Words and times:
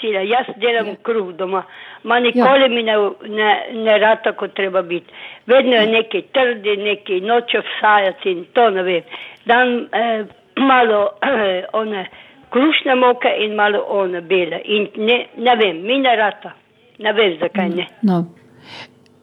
sila. 0.00 0.22
Jaz 0.26 0.50
delam 0.60 0.92
ja. 0.92 0.96
kruh 1.02 1.32
doma, 1.36 1.62
ma 2.02 2.18
nikoli 2.20 2.66
ja. 2.66 2.68
mi 2.68 2.82
ne, 2.82 2.96
ne, 3.28 3.50
ne 3.84 3.98
rata, 3.98 4.32
kot 4.32 4.54
treba 4.54 4.82
biti. 4.82 5.12
Vedno 5.46 5.76
je 5.76 5.86
neki 5.86 6.22
trdi, 6.32 6.76
neki 6.76 7.20
noče 7.20 7.62
vsajati 7.68 8.30
in 8.30 8.44
to 8.54 8.70
ne 8.70 8.82
vem. 8.82 9.02
Dan 9.44 9.86
eh, 9.92 10.24
malo 10.56 11.08
eh, 11.22 11.64
one 11.82 12.06
krušne 12.50 12.94
moke 12.94 13.30
in 13.44 13.54
malo 13.54 13.84
one 13.88 14.20
bele. 14.20 14.60
In 14.64 14.88
ne, 14.96 15.26
ne 15.36 15.56
vem, 15.56 15.82
mi 15.86 15.98
ne 15.98 16.16
rata. 16.16 16.52
Ne 16.98 17.12
vem, 17.12 17.38
zakaj 17.40 17.68
ne. 17.68 17.86
No. 18.02 18.24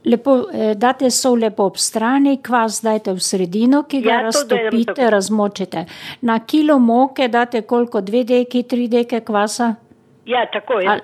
Lepo, 0.07 0.47
eh, 0.53 0.75
date 0.75 1.09
so 1.11 1.33
lepo 1.35 1.65
ob 1.67 1.77
strani, 1.77 2.37
kvas 2.43 2.79
dajte 2.81 3.11
v 3.11 3.19
sredino, 3.19 3.83
ki 3.83 4.01
ga 4.01 4.09
Ja, 4.09 4.19
to 4.19 4.25
raztopite, 4.25 5.09
razmočite. 5.11 5.85
Na 6.21 6.39
kilo 6.39 6.79
moke 6.79 7.27
date 7.27 7.61
koliko, 7.61 8.01
dve 8.01 8.23
deki, 8.23 8.63
tri 8.63 8.87
deke 8.87 9.19
kvasa? 9.19 9.75
Ja, 10.27 10.45
tako 10.53 10.79
je. 10.79 10.89
Ali, 10.89 11.01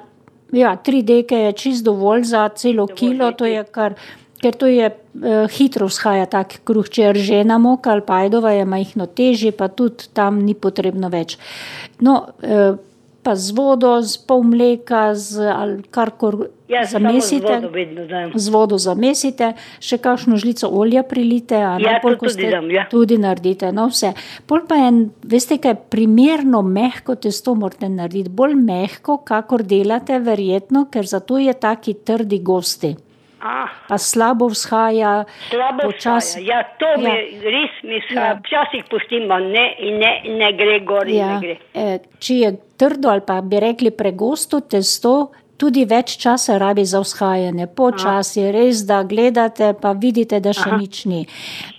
ja, 0.59 0.75
tri 0.75 1.01
deke 1.03 1.39
je 1.47 1.51
čist 1.57 1.85
dovolj 1.85 2.27
za 2.29 2.49
celo 2.49 2.85
Dovolj, 2.85 2.97
kilo, 2.99 3.31
to 3.31 3.45
ja. 3.45 3.61
je 3.61 3.63
kar, 3.63 3.95
ker 4.43 4.55
to 4.59 4.67
je 4.67 4.89
eh, 4.91 5.47
hitro 5.57 5.87
vzhaja 5.87 6.25
tak 6.29 6.59
kruh, 6.67 6.89
če 6.89 7.07
je 7.07 7.13
ržena 7.19 7.57
moka 7.57 7.93
ali 7.95 8.03
pajdova 8.05 8.51
je 8.51 8.65
majhno 8.65 9.07
težje, 9.07 9.51
pa 9.55 9.67
tudi 9.67 10.11
tam 10.13 10.43
ni 10.43 10.53
potrebno 10.53 11.09
več. 11.09 11.37
No, 12.03 12.19
eh, 12.43 12.75
pa 13.23 13.35
z 13.35 13.55
vodo, 13.55 14.01
z 14.01 14.17
pol 14.27 14.43
mleka, 14.43 15.15
z 15.15 15.47
ali 15.47 15.83
karkor 15.87 16.49
Ja, 16.67 16.87
samo 16.87 17.09
z 17.09 17.13
zamesite. 17.21 17.53
vodo 17.55 17.69
vedno 17.69 18.05
dajem. 18.05 18.31
Z 18.35 18.49
vodo 18.49 18.77
zamesite, 18.77 19.53
še 19.79 19.97
kakšno 19.97 20.37
žlico 20.37 20.67
olja 20.67 21.03
prilite, 21.03 21.55
a 21.55 21.77
ne 21.77 21.83
Ja, 21.85 21.99
pol, 22.01 22.17
tudi 22.17 22.49
dam, 22.49 22.71
ja. 22.71 22.87
tudi 22.89 23.17
naredite. 23.17 23.71
No, 23.71 23.87
vse. 23.87 24.13
Pol 24.47 24.65
pa 24.67 24.75
je, 24.75 24.91
veste, 25.23 25.57
kaj 25.57 25.75
primerno 25.93 26.61
mehko 26.61 27.15
testo 27.15 27.55
morate 27.55 27.89
narediti, 27.89 28.29
bolj 28.29 28.55
mehko, 28.57 29.19
kakor 29.23 29.63
delate, 29.63 30.19
verjetno, 30.19 30.87
ker 30.91 31.05
zato 31.05 31.37
je 31.37 31.53
taki 31.53 31.93
trdi 31.93 32.39
gosti. 32.39 32.95
Ah, 33.45 33.67
Pa 33.89 33.97
slabo 33.97 34.47
vzhaja, 34.47 35.25
slabo 35.49 35.81
počasi. 35.83 36.39
vstaja. 36.39 36.47
Ja, 36.47 36.63
to 36.79 36.85
Ja. 36.87 36.97
mi 36.97 37.09
je 37.09 37.21
res 37.45 37.73
mi 37.83 37.99
Ja. 38.09 38.33
Včasih 38.35 38.83
pustim, 38.85 39.29
a 39.29 39.39
ne, 39.39 39.75
in 39.79 39.99
ne, 39.99 40.11
ne 40.29 40.51
gre 40.53 40.79
gor 40.81 41.07
Ja, 41.07 41.27
ne 41.29 41.39
gre. 41.41 41.57
eh, 41.75 41.99
če 42.19 42.33
je 42.35 42.49
trdo 42.77 43.09
ali 43.09 43.21
pa 43.21 43.41
bi 43.41 43.59
rekli 43.59 43.91
pregosto 43.91 44.61
testo, 44.61 45.27
tudi 45.57 45.85
več 45.85 46.17
časa 46.17 46.57
rabi 46.57 46.85
za 46.85 46.99
vzhajanje. 46.99 47.67
Počasi, 47.67 48.51
res 48.51 48.77
da 48.81 49.03
gledate, 49.03 49.73
pa 49.73 49.91
vidite, 49.93 50.39
da 50.39 50.51
še 50.51 50.69
Aha. 50.69 50.77
nič 50.77 51.05
ni. 51.05 51.27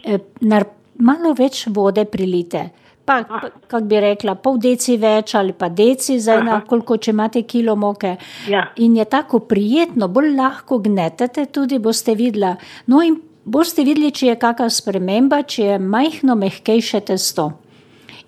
Eh, 0.04 0.18
nar- 0.42 0.68
Malo 0.98 1.34
več 1.34 1.66
vode 1.74 2.04
prilite. 2.04 2.70
Pa, 3.04 3.18
pa 3.28 3.40
kako 3.68 3.84
bi 3.84 4.00
rekla, 4.00 4.34
pol 4.40 4.56
deci 4.58 4.96
več 4.96 5.34
ali 5.36 5.52
pa 5.52 5.68
deci, 5.68 6.16
zdaj 6.20 6.40
na 6.44 6.60
koliko, 6.64 6.96
če 6.96 7.12
imate 7.12 7.42
kilo 7.44 7.74
moke. 7.76 8.14
Ja. 8.48 8.70
In 8.80 8.96
je 8.96 9.04
tako 9.04 9.42
prijetno, 9.44 10.08
bolj 10.08 10.30
lahko 10.38 10.78
gnetete, 10.80 11.44
tudi 11.52 11.78
boste 11.78 12.14
videla. 12.16 12.54
No 12.86 13.02
in 13.04 13.18
boste 13.44 13.84
videli, 13.84 14.12
če 14.14 14.30
je 14.30 14.38
kakšna 14.40 14.70
sprememba, 14.72 15.42
če 15.42 15.66
je 15.66 15.78
majhno, 15.82 16.38
mehkejše 16.40 17.02
testo. 17.10 17.50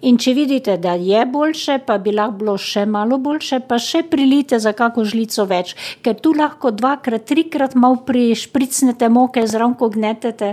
In 0.05 0.19
če 0.21 0.35
vidite, 0.37 0.75
da 0.77 0.93
je 1.01 1.23
boljše, 1.27 1.79
pa 1.87 1.97
bi 1.99 2.13
lahko 2.13 2.37
bilo 2.43 2.55
še 2.61 2.83
malo 2.87 3.17
boljše, 3.19 3.63
pa 3.65 3.79
še 3.81 4.03
prilite 4.11 4.59
za 4.61 4.75
kako 4.77 5.07
žlico 5.09 5.47
več, 5.49 5.73
ker 6.05 6.19
tu 6.21 6.35
lahko 6.37 6.71
dvakrat, 6.77 7.25
trikrat 7.25 7.75
malo 7.75 8.03
prišpricnete 8.05 9.09
moke, 9.09 9.47
zraven 9.49 9.73
ko 9.81 9.89
gnetete. 9.95 10.53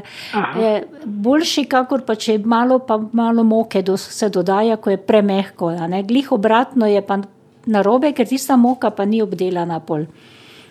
Je 0.55 0.71
boljši, 1.03 1.65
kakor 1.67 2.05
pa 2.07 2.15
če 2.15 2.37
malo, 2.39 2.79
pa 2.87 2.97
malo 3.11 3.43
moke 3.43 3.83
do, 3.83 3.97
se 3.99 4.31
dodaja, 4.31 4.79
ko 4.79 4.95
je 4.95 5.01
premehko. 5.11 5.73
Glih 6.07 6.31
obratno 6.31 6.87
je 6.87 7.03
pa 7.03 7.19
narobe, 7.67 8.13
ker 8.15 8.27
tista 8.27 8.55
moka 8.55 8.95
pa 8.95 9.03
ni 9.05 9.21
obdelana 9.23 9.83
pol. 9.83 10.07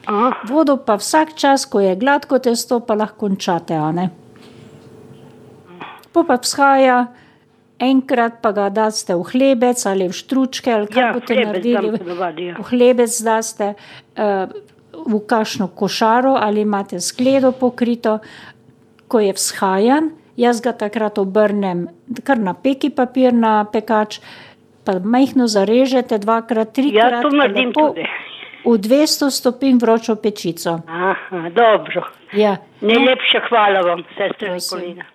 Ah, 0.08 0.40
Vodo 0.48 0.80
pa 0.82 0.96
vsak 0.98 1.36
čas, 1.38 1.68
ko 1.68 1.80
je 1.80 1.92
gladko 1.96 2.40
testo, 2.42 2.80
pa 2.80 2.96
lahko 2.96 3.28
končate. 3.28 3.76
a 3.76 3.92
ne. 3.92 4.10
Po 6.12 6.24
pa 6.24 6.36
vzhaja, 6.40 7.06
enkrat 7.82 8.38
pa 8.42 8.52
ga 8.54 8.68
daste 8.70 9.14
v 9.18 9.26
hlebec 9.32 9.82
ali 9.86 10.06
v 10.08 10.14
štručke, 10.14 10.70
ali 10.70 10.86
kaj 10.86 11.02
Ja, 11.02 11.12
boste 11.12 11.34
hlebec 11.34 11.48
naredili. 11.50 11.90
dam 11.90 11.98
ponavadi, 11.98 12.42
ja. 12.46 12.54
V 12.58 12.64
hlebec 12.70 13.12
daste 13.26 13.66
uh, 13.74 14.46
v 14.92 15.14
kašno 15.26 15.66
košaro 15.74 16.36
ali 16.38 16.62
imate 16.62 17.00
skledo 17.00 17.52
pokrito, 17.52 18.18
ko 19.08 19.20
je 19.20 19.32
vzhajan. 19.34 20.10
Jaz 20.36 20.62
ga 20.64 20.72
takrat 20.72 21.18
obrnem 21.18 21.88
kar 22.24 22.38
na 22.38 22.54
peki 22.54 22.90
papir, 22.90 23.32
na 23.32 23.64
pekač, 23.64 24.20
pa 24.84 24.98
majhno 24.98 25.46
zarežete 25.46 26.18
dvakrat, 26.18 26.68
ja, 26.68 26.72
trikrat. 26.72 27.22
to 27.22 27.30
pa 27.30 27.36
naredim 27.36 27.72
tudi. 27.72 28.06
V 28.64 28.78
200 28.78 29.30
stopinj 29.30 29.78
vročo 29.82 30.14
pečico. 30.16 30.78
Aha, 30.86 31.48
dobro. 31.50 32.06
Ja. 32.32 32.56
Najlepša 32.80 33.40
hvala 33.48 33.80
vam, 33.82 34.04
sestra. 34.14 34.54
Nikolina. 34.54 35.04